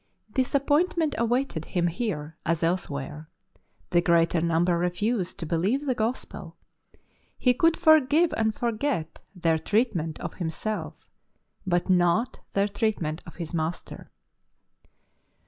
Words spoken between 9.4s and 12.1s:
PAUL tlieir treatment of himself, but